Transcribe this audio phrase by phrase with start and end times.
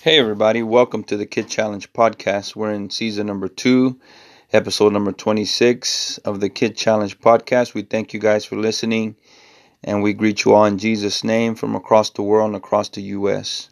[0.00, 2.54] Hey, everybody, welcome to the Kid Challenge podcast.
[2.54, 3.98] We're in season number two,
[4.52, 7.74] episode number 26 of the Kid Challenge podcast.
[7.74, 9.16] We thank you guys for listening
[9.82, 13.02] and we greet you all in Jesus' name from across the world and across the
[13.02, 13.70] U.S.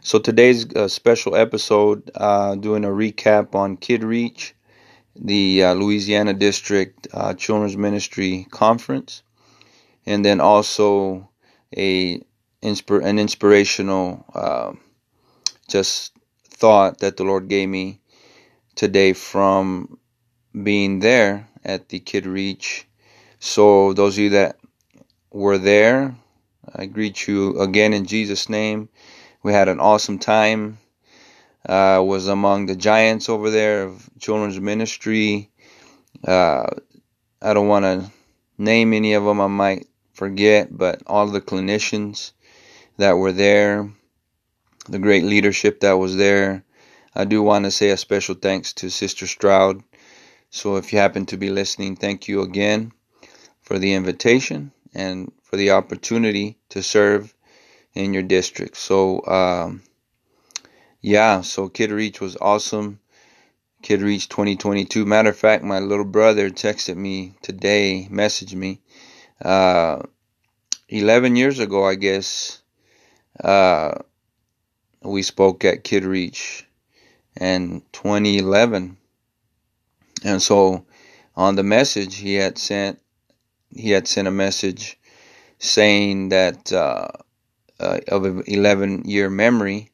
[0.00, 4.56] So, today's a special episode uh, doing a recap on Kid Reach,
[5.14, 9.22] the uh, Louisiana District uh, Children's Ministry Conference,
[10.06, 11.30] and then also
[11.76, 12.20] a
[12.64, 14.72] an inspirational uh,
[15.72, 16.12] just
[16.44, 17.98] thought that the Lord gave me
[18.74, 19.98] today from
[20.62, 22.86] being there at the Kid Reach.
[23.40, 24.58] So, those of you that
[25.30, 26.14] were there,
[26.74, 28.90] I greet you again in Jesus' name.
[29.42, 30.78] We had an awesome time.
[31.66, 35.48] Uh, was among the giants over there of children's ministry.
[36.26, 36.66] Uh,
[37.40, 38.10] I don't want to
[38.58, 39.40] name any of them.
[39.40, 42.32] I might forget, but all the clinicians
[42.98, 43.90] that were there,
[44.88, 46.64] the great leadership that was there.
[47.14, 49.82] I do want to say a special thanks to Sister Stroud.
[50.50, 52.92] So if you happen to be listening, thank you again
[53.62, 57.34] for the invitation and for the opportunity to serve
[57.94, 58.76] in your district.
[58.76, 59.82] So, um,
[61.00, 63.00] yeah, so Kid Reach was awesome.
[63.82, 65.04] Kid Reach 2022.
[65.04, 68.80] Matter of fact, my little brother texted me today, messaged me.
[69.44, 70.02] Uh,
[70.88, 72.62] 11 years ago, I guess,
[73.42, 73.94] uh,
[75.04, 76.66] we spoke at Kid Reach
[77.40, 78.96] in 2011.
[80.24, 80.84] And so
[81.36, 83.00] on the message he had sent
[83.74, 84.98] he had sent a message
[85.58, 87.08] saying that uh,
[87.80, 89.90] uh, of an 11 year memory.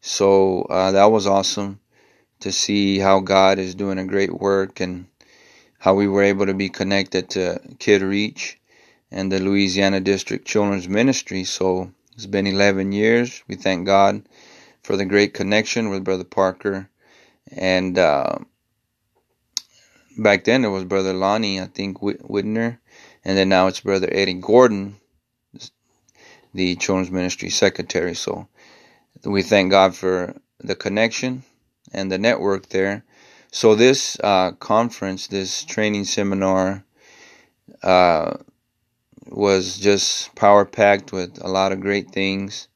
[0.00, 1.80] So uh, that was awesome
[2.40, 5.06] to see how God is doing a great work and
[5.78, 8.58] how we were able to be connected to Kid Reach
[9.10, 11.44] and the Louisiana District Children's Ministry.
[11.44, 13.42] So it's been 11 years.
[13.48, 14.28] We thank God
[14.82, 16.90] for the great connection with Brother Parker.
[17.50, 18.40] And uh,
[20.18, 22.76] back then it was Brother Lonnie, I think, Whitner.
[23.24, 24.96] And then now it's Brother Eddie Gordon,
[26.52, 28.14] the Children's Ministry Secretary.
[28.14, 28.48] So
[29.24, 31.44] we thank God for the connection
[31.90, 33.02] and the network there.
[33.50, 36.84] So this uh, conference, this training seminar,
[37.82, 38.36] uh,
[39.30, 42.68] was just power packed with a lot of great things.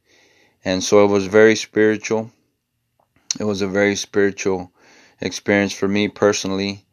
[0.65, 2.31] And so it was very spiritual.
[3.39, 4.73] It was a very spiritual
[5.21, 6.85] experience for me personally.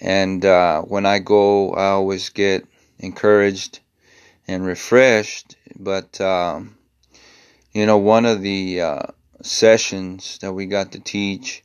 [0.00, 2.66] And uh, when I go, I always get
[2.98, 3.80] encouraged
[4.46, 5.56] and refreshed.
[5.76, 6.76] But, um,
[7.72, 9.02] you know, one of the uh,
[9.42, 11.62] sessions that we got to teach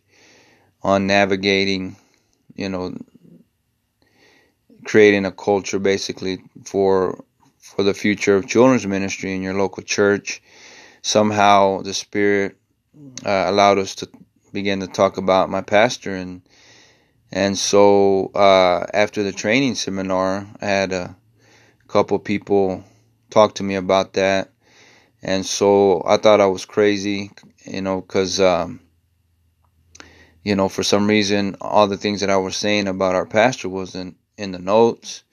[0.81, 1.95] on navigating,
[2.55, 2.95] you know,
[4.85, 7.23] creating a culture basically for
[7.59, 10.41] for the future of children's ministry in your local church.
[11.01, 12.57] Somehow the Spirit
[13.25, 14.09] uh, allowed us to
[14.51, 16.41] begin to talk about my pastor and
[17.31, 21.15] and so uh, after the training seminar, I had a
[21.87, 22.83] couple people
[23.29, 24.49] talk to me about that,
[25.21, 27.31] and so I thought I was crazy,
[27.65, 28.79] you know, because um,
[30.43, 33.69] you know for some reason all the things that I was saying about our pastor
[33.69, 35.23] wasn't in the notes.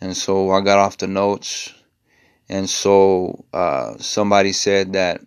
[0.00, 1.72] And so I got off the notes.
[2.48, 5.20] And so uh, somebody said that,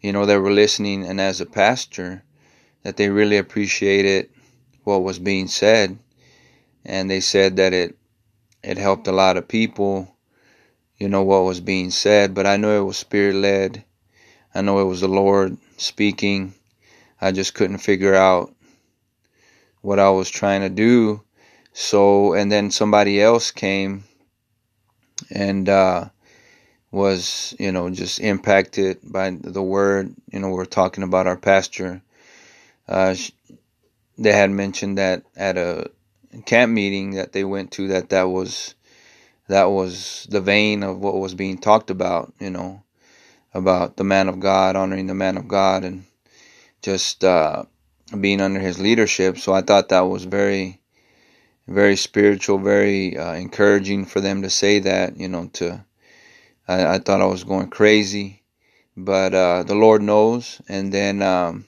[0.00, 2.22] you know, they were listening, and as a pastor,
[2.82, 4.28] that they really appreciated
[4.84, 5.98] what was being said.
[6.84, 7.96] And they said that it
[8.62, 10.14] it helped a lot of people,
[10.98, 12.34] you know, what was being said.
[12.34, 13.84] But I know it was spirit led.
[14.54, 16.54] I know it was the Lord speaking.
[17.20, 18.54] I just couldn't figure out
[19.80, 21.22] what I was trying to do
[21.78, 24.04] so, and then somebody else came
[25.30, 26.06] and uh,
[26.90, 30.14] was, you know, just impacted by the word.
[30.32, 32.00] You know, we're talking about our pastor.
[32.88, 33.14] Uh,
[34.16, 35.90] they had mentioned that at a
[36.46, 38.74] camp meeting that they went to that that was
[39.48, 42.32] that was the vein of what was being talked about.
[42.40, 42.82] You know,
[43.52, 46.06] about the man of God, honoring the man of God, and
[46.80, 47.64] just uh,
[48.18, 49.36] being under his leadership.
[49.36, 50.80] So I thought that was very
[51.66, 55.16] very spiritual, very uh, encouraging for them to say that.
[55.18, 55.84] You know, to
[56.68, 58.42] I, I thought I was going crazy,
[58.96, 60.60] but uh, the Lord knows.
[60.68, 61.66] And then um,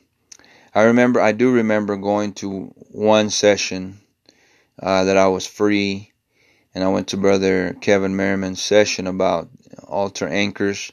[0.75, 4.01] I remember, I do remember going to one session
[4.81, 6.13] uh, that I was free,
[6.75, 9.49] and I went to Brother Kevin Merriman's session about
[9.87, 10.93] altar anchors.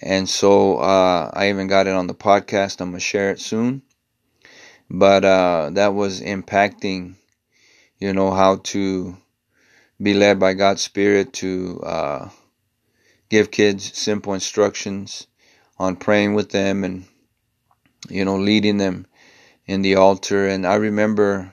[0.00, 2.80] And so uh, I even got it on the podcast.
[2.80, 3.82] I'm gonna share it soon.
[4.90, 7.16] But uh, that was impacting
[7.98, 9.16] you know how to
[10.00, 12.28] be led by God's Spirit to uh,
[13.28, 15.26] give kids simple instructions
[15.78, 17.04] on praying with them and
[18.08, 19.06] you know, leading them
[19.66, 20.46] in the altar.
[20.48, 21.52] And I remember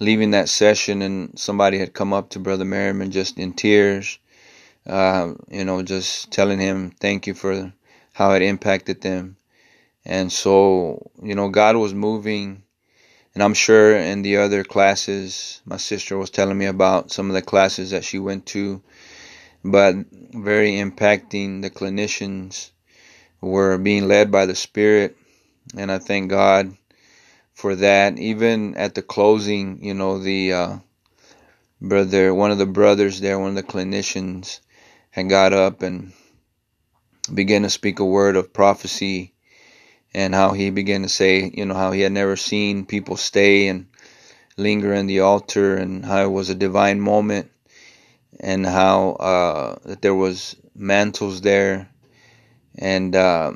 [0.00, 4.18] leaving that session and somebody had come up to Brother Merriman just in tears,
[4.86, 7.72] uh, you know, just telling him thank you for
[8.12, 9.36] how it impacted them.
[10.04, 12.62] And so, you know, God was moving.
[13.36, 17.34] And I'm sure in the other classes, my sister was telling me about some of
[17.34, 18.82] the classes that she went to,
[19.62, 21.60] but very impacting.
[21.60, 22.70] The clinicians
[23.42, 25.18] were being led by the Spirit.
[25.76, 26.78] And I thank God
[27.52, 28.18] for that.
[28.18, 30.76] Even at the closing, you know, the uh,
[31.78, 34.60] brother, one of the brothers there, one of the clinicians,
[35.10, 36.14] had got up and
[37.34, 39.34] began to speak a word of prophecy
[40.16, 43.68] and how he began to say, you know, how he had never seen people stay
[43.68, 43.86] and
[44.56, 47.50] linger in the altar and how it was a divine moment
[48.40, 51.90] and how uh, that there was mantles there
[52.78, 53.52] and uh,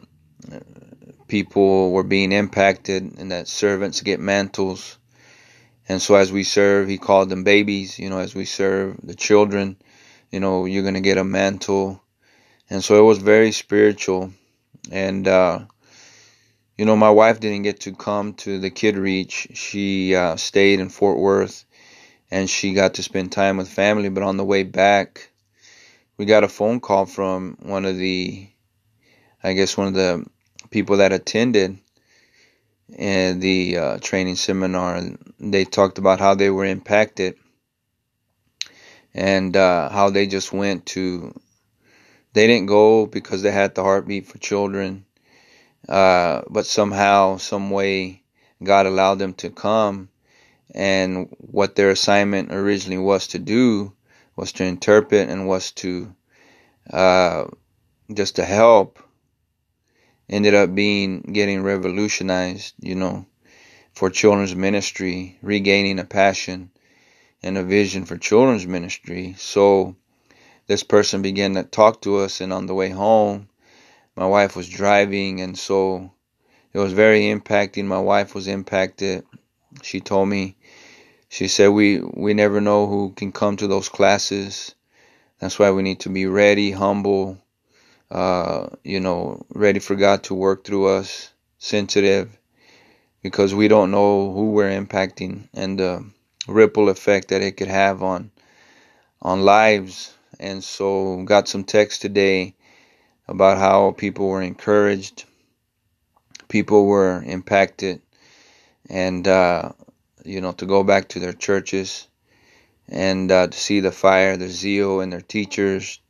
[1.29, 4.99] people were being impacted and that servants get mantles.
[5.89, 9.15] And so as we serve, he called them babies, you know, as we serve the
[9.15, 9.79] children,
[10.31, 12.03] you know, you're to get a mantle.
[12.69, 14.35] And so it was very spiritual.
[14.93, 15.61] And, uh,
[16.81, 19.49] you know, my wife didn't get to come to the Kid Reach.
[19.53, 21.67] She uh, stayed in Fort Worth
[22.31, 24.09] and she got to spend time with family.
[24.09, 25.31] But on the way back,
[26.17, 28.49] we got a phone call from one of the,
[29.45, 30.25] I guess, one of the
[30.71, 31.77] people that attended
[32.97, 37.35] and the uh, training seminar, and they talked about how they were impacted
[39.13, 41.39] and uh, how they just went to.
[42.33, 45.05] They didn't go because they had the heartbeat for children,
[45.91, 48.23] uh, but somehow, some way,
[48.63, 50.09] God allowed them to come,
[50.75, 53.93] and what their assignment originally was to do
[54.37, 56.15] was to interpret and was to
[56.91, 57.45] uh,
[58.15, 58.99] just to help
[60.31, 63.27] ended up being getting revolutionized, you know,
[63.93, 66.71] for children's ministry, regaining a passion
[67.43, 69.35] and a vision for children's ministry.
[69.39, 69.97] So
[70.69, 73.50] this person began to talk to us, and on the way home,
[74.21, 76.13] my wife was driving, and so
[76.75, 77.87] it was very impacting.
[77.87, 79.25] My wife was impacted.
[79.81, 80.59] She told me,
[81.31, 84.75] she said, "We we never know who can come to those classes.
[85.39, 87.39] That's why we need to be ready, humble,
[88.11, 92.29] uh, you know, ready for God to work through us, sensitive,
[93.23, 96.05] because we don't know who we're impacting and the
[96.47, 98.33] ripple effect that it could have on
[99.23, 100.15] on lives.
[100.39, 102.55] And so, got some text today
[103.31, 105.25] about how people were encouraged,
[106.49, 108.03] people were impacted,
[108.91, 109.73] and uh,
[110.25, 112.09] you know, to go back to their churches
[112.89, 116.01] and uh, to see the fire, the zeal in their teachers,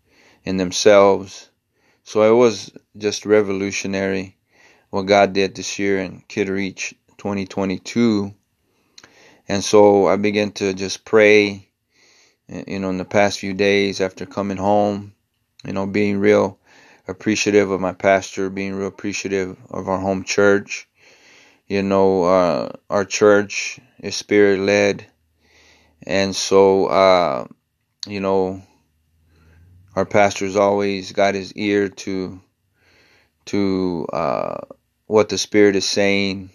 [0.45, 1.51] in themselves
[2.11, 4.37] so it was just revolutionary
[4.91, 8.35] what God did this year in Kid Reach 2022.
[9.49, 11.69] And so I began to just pray,
[12.49, 15.15] you know, in the past few days after coming home,
[15.65, 16.59] you know, being real
[17.11, 20.89] appreciative of my pastor, being real appreciative of our home church.
[21.69, 25.07] You know, uh, our church is spirit led.
[26.05, 27.47] And so, uh,
[28.07, 28.63] you know,
[29.95, 32.41] our pastor's always got his ear to
[33.47, 34.59] to uh,
[35.07, 36.51] what the Spirit is saying,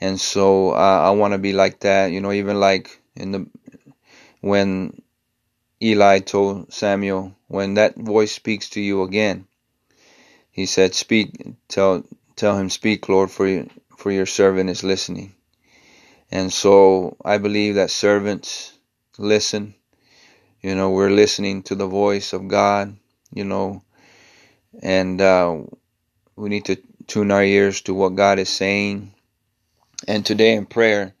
[0.00, 2.10] and so uh, I want to be like that.
[2.12, 3.46] You know, even like in the
[4.40, 5.02] when
[5.82, 9.46] Eli told Samuel, when that voice speaks to you again,
[10.50, 11.30] he said, "Speak,
[11.68, 12.04] tell
[12.36, 15.34] tell him, speak, Lord, for you, for your servant is listening."
[16.30, 18.72] And so I believe that servants
[19.18, 19.74] listen
[20.62, 22.94] you know, we're listening to the voice of God,
[23.32, 23.82] you know,
[24.82, 25.58] and uh,
[26.36, 26.76] we need to
[27.06, 29.12] tune our ears to what God is saying.
[30.06, 31.14] And today in prayer,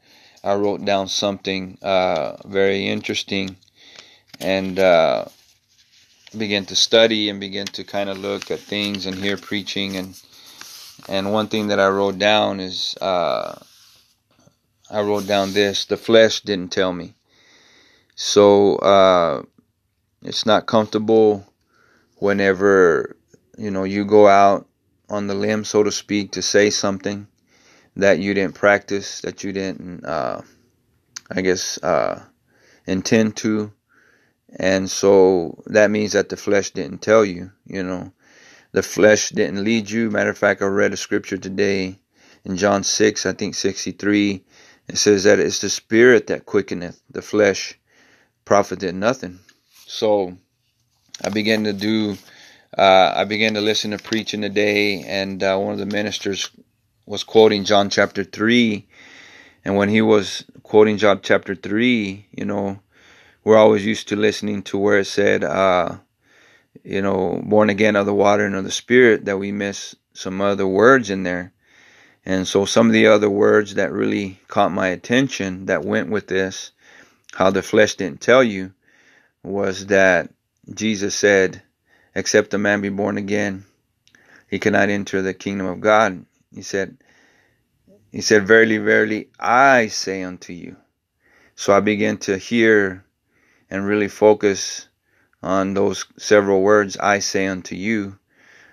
[0.44, 3.56] I wrote down something uh, very interesting
[4.40, 5.24] and uh,
[6.36, 10.20] began to study and begin to kind of look at things and hear preaching and
[11.08, 13.58] and one thing that I wrote down is uh,
[14.90, 17.14] I wrote down this: the flesh didn't tell me.
[18.14, 19.42] So uh,
[20.22, 21.46] it's not comfortable
[22.16, 23.16] whenever
[23.56, 24.66] you know you go out
[25.08, 27.26] on the limb, so to speak, to say something
[27.96, 30.40] that you didn't practice, that you didn't, uh,
[31.30, 32.22] I guess, uh,
[32.86, 33.72] intend to.
[34.56, 38.12] And so that means that the flesh didn't tell you, you know.
[38.72, 40.10] The flesh didn't lead you.
[40.10, 41.98] Matter of fact, I read a scripture today
[42.44, 44.44] in John 6, I think 63.
[44.88, 47.78] It says that it's the spirit that quickeneth, the flesh
[48.44, 49.40] profited nothing.
[49.86, 50.36] So
[51.24, 52.16] I began to do,
[52.76, 56.50] uh, I began to listen to preaching today, and uh, one of the ministers
[57.06, 58.86] was quoting John chapter 3.
[59.64, 62.80] And when he was quoting John chapter 3, you know,
[63.44, 65.96] we're always used to listening to where it said, uh,
[66.84, 70.40] you know, born again of the water and of the spirit, that we miss some
[70.40, 71.52] other words in there.
[72.24, 76.26] And so some of the other words that really caught my attention that went with
[76.26, 76.72] this,
[77.32, 78.72] how the flesh didn't tell you,
[79.42, 80.30] was that
[80.72, 81.62] Jesus said,
[82.14, 83.64] except a man be born again,
[84.50, 86.26] he cannot enter the kingdom of God.
[86.54, 86.98] He said,
[88.10, 90.76] he said, Verily, verily, I say unto you.
[91.54, 93.04] So I began to hear
[93.70, 94.88] and really focus
[95.42, 98.18] on those several words, I say unto you.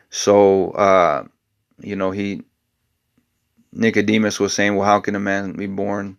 [0.10, 1.26] So, uh,
[1.80, 2.44] you know, he,
[3.72, 6.18] Nicodemus was saying, well, how can a man be born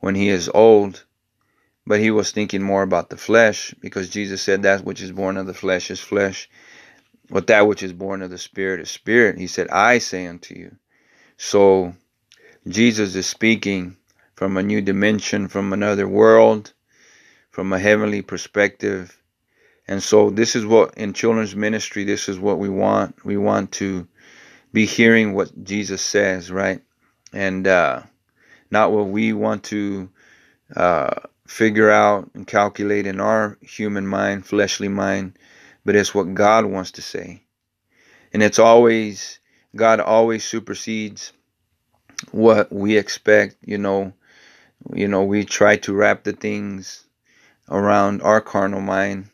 [0.00, 1.04] when he is old?
[1.86, 5.36] But he was thinking more about the flesh because Jesus said that which is born
[5.36, 6.48] of the flesh is flesh,
[7.30, 9.38] but that which is born of the spirit is spirit.
[9.38, 10.76] He said, I say unto you.
[11.36, 11.94] So
[12.68, 13.96] Jesus is speaking
[14.34, 16.74] from a new dimension, from another world,
[17.60, 19.20] from a heavenly perspective.
[19.86, 23.22] And so this is what in children's ministry, this is what we want.
[23.22, 24.08] We want to
[24.72, 26.80] be hearing what Jesus says, right?
[27.34, 28.04] And uh,
[28.70, 30.08] not what we want to
[30.74, 35.38] uh, figure out and calculate in our human mind, fleshly mind,
[35.84, 37.42] but it's what God wants to say.
[38.32, 39.38] And it's always,
[39.76, 41.34] God always supersedes
[42.30, 44.14] what we expect, you know.
[44.94, 47.04] You know, we try to wrap the things
[47.70, 49.30] around our carnal mind.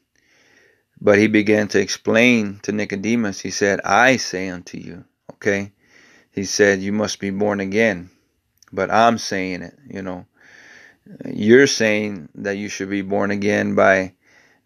[1.00, 5.72] But he began to explain to Nicodemus, he said, I say unto you, okay?
[6.30, 8.10] He said, You must be born again.
[8.72, 10.26] But I'm saying it, you know.
[11.24, 14.14] You're saying that you should be born again by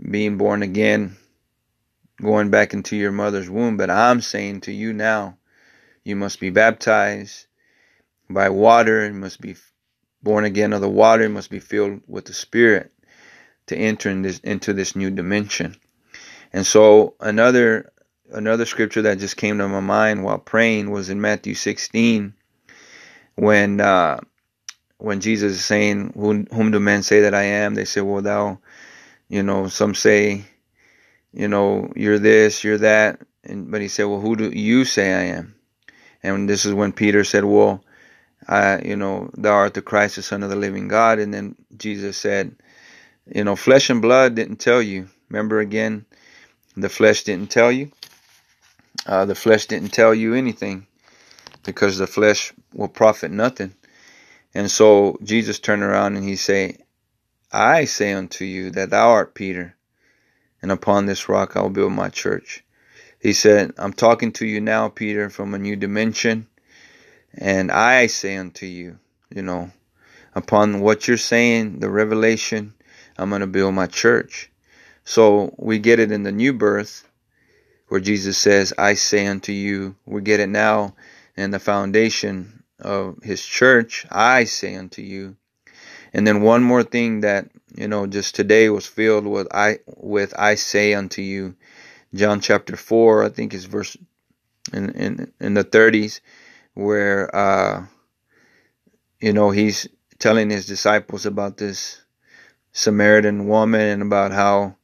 [0.01, 1.17] being born again,
[2.21, 3.77] going back into your mother's womb.
[3.77, 5.37] But I'm saying to you now,
[6.03, 7.47] you must be baptized
[8.31, 9.57] by water, you must be
[10.23, 12.93] born again of the water, you must be filled with the Spirit
[13.71, 15.77] to enter in this, into this new dimension.
[16.53, 17.93] And so another
[18.33, 22.33] another scripture that just came to my mind while praying was in Matthew 16
[23.37, 24.21] when uh,
[25.01, 27.75] when Jesus is saying, whom, whom do men say that I am?
[27.75, 28.59] They say, well, thou,
[29.29, 30.45] you know, some say,
[31.33, 33.21] you know, you're this, you're that.
[33.45, 35.55] And, but he said, well, who do you say I am?
[36.23, 37.83] And this is when Peter said, well,
[38.47, 41.19] I, you know, thou art the Christ, the Son of the living God.
[41.19, 42.55] And then Jesus said,
[43.33, 45.09] you know, flesh and blood didn't tell you.
[45.29, 46.05] Remember again,
[46.77, 47.93] the flesh didn't tell you.
[49.07, 50.87] Uh, the flesh didn't tell you anything
[51.65, 53.75] because the flesh will profit nothing.
[54.55, 56.79] And so Jesus turned around and he say,
[57.53, 59.75] I say unto you that thou art Peter,
[60.63, 62.65] and upon this rock I will build my church.
[63.21, 66.47] He said, I'm talking to you now, Peter, from a new dimension.
[67.35, 68.99] And I say unto you,
[69.31, 69.71] you know,
[70.35, 72.75] upon what you're saying, the revelation,
[73.21, 74.51] I'm going to build my church.
[75.05, 77.07] So we get it in the new birth
[77.89, 79.97] where Jesus says, I say unto you.
[80.07, 80.95] We get it now
[81.37, 85.37] in the foundation of his church, I say unto you.
[86.13, 90.33] And then one more thing that, you know, just today was filled with I with
[90.39, 91.57] I say unto you.
[92.15, 93.97] John chapter four, I think is verse
[94.73, 96.21] in in, in the thirties,
[96.75, 97.87] where uh
[99.21, 102.03] you know he's telling his disciples about this
[102.73, 104.77] Samaritan woman and about how,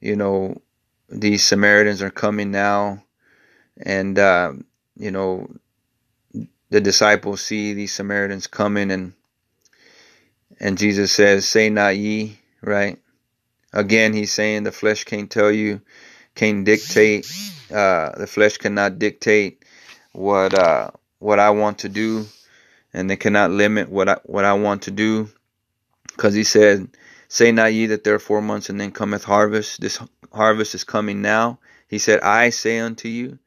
[0.00, 0.60] you know,
[1.08, 3.02] these Samaritans are coming now
[3.78, 4.52] and uh,
[4.96, 5.50] you know
[6.70, 9.12] the disciples see these Samaritans coming and
[10.60, 12.98] and Jesus says, Say not ye, right?
[13.72, 15.80] Again, he's saying the flesh can't tell you,
[16.34, 17.26] can't dictate,
[17.72, 19.64] uh, the flesh cannot dictate
[20.12, 22.26] what uh, what I want to do,
[22.92, 25.28] and they cannot limit what I what I want to do.
[26.06, 26.88] Because he said,
[27.34, 29.80] Say not ye that there are four months and then cometh harvest.
[29.80, 29.98] This
[30.32, 31.58] harvest is coming now.
[31.88, 33.40] He said, I say unto you,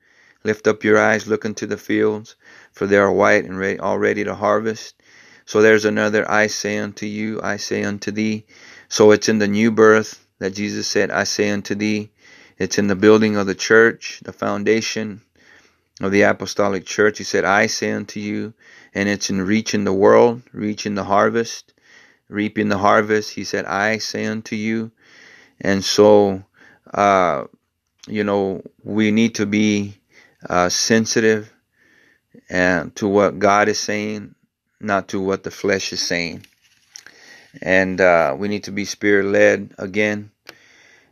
[0.44, 2.36] lift up your eyes, look into the fields,
[2.74, 5.02] for they are white and ready, all ready to harvest.
[5.46, 8.46] So there's another I say unto you, I say unto thee.
[8.90, 12.12] So it's in the new birth that Jesus said, I say unto thee.
[12.58, 15.22] It's in the building of the church, the foundation
[16.02, 17.20] of the apostolic church.
[17.20, 18.54] He said, I say unto you.
[18.94, 21.74] And it's in reaching the world, reaching the harvest,
[22.30, 23.32] reaping the harvest.
[23.32, 24.92] He said, I say unto you.
[25.62, 26.44] And so,
[26.94, 27.46] uh,
[28.08, 30.00] you know, we need to be
[30.50, 31.54] uh, sensitive
[32.50, 34.36] and to what God is saying,
[34.80, 36.46] not to what the flesh is saying.
[37.62, 40.32] And uh, we need to be spirit led again.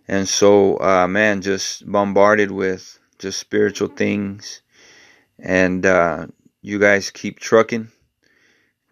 [0.07, 4.61] And so, uh, man, just bombarded with just spiritual things
[5.39, 6.27] and uh,
[6.61, 7.89] you guys keep trucking,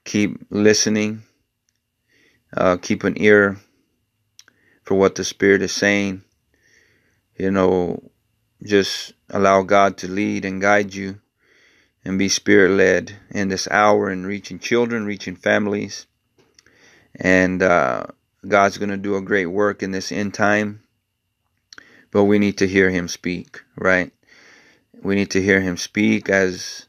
[0.06, 1.24] keep listening,
[2.56, 3.58] uh, keep an ear
[4.84, 6.24] for what the Spirit is saying.
[7.38, 8.12] You know,
[8.64, 11.20] just allow God to lead and guide you
[12.06, 16.06] and be spirit led in this hour and reaching children, reaching families.
[17.16, 18.06] And uh,
[18.48, 20.84] God's going to do a great work in this end time.
[22.12, 24.12] But we need to hear Him speak, right?
[25.02, 26.88] We need to hear Him speak as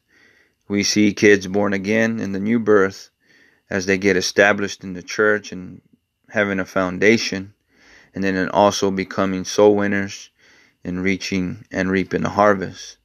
[0.69, 3.11] we see kids born again in the new birth,
[3.71, 5.81] as they get established in the church and
[6.31, 7.55] having a foundation,
[8.15, 10.31] and then also becoming soul winners
[10.85, 12.99] and reaching and reaping a harvest.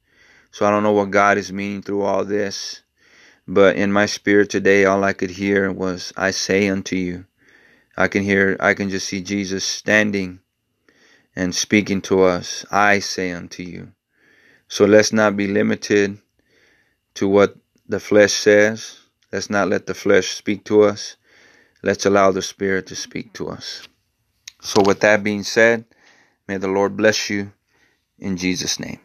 [0.50, 2.82] So I don't know what God is meaning through all this,
[3.46, 7.26] but in my spirit today, all I could hear was, I say unto you.
[7.96, 10.40] I can hear, I can just see Jesus standing
[11.36, 12.64] and speaking to us.
[12.70, 13.92] I say unto you.
[14.68, 16.18] So let's not be limited
[17.14, 17.56] to what
[17.88, 18.99] the flesh says.
[19.32, 21.16] Let's not let the flesh speak to us.
[21.82, 23.88] Let's allow the Spirit to speak to us.
[24.62, 25.84] So, with that being said,
[26.48, 27.52] may the Lord bless you
[28.18, 29.00] in Jesus' name.